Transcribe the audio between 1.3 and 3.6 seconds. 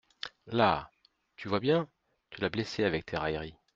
tu vois bien, tu l'as blessé avec tes railleries.